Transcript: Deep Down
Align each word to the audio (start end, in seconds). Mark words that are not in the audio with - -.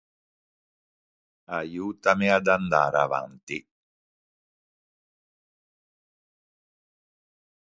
Deep 1.47 2.01
Down 2.01 3.65